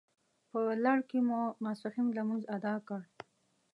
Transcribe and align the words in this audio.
په 0.49 0.59
لړ 0.85 0.97
کې 1.09 1.19
مو 1.27 1.41
ماپښین 1.63 2.07
لمونځ 2.17 2.43
اداء 2.55 2.79
کړ. 2.87 3.01